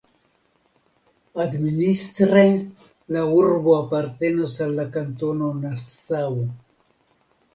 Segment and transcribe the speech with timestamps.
[1.43, 2.45] Administre
[3.17, 6.41] la urbo apartenas al la kantono Nassau.